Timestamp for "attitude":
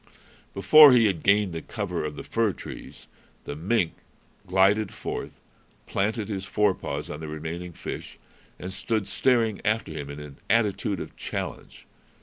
10.49-10.99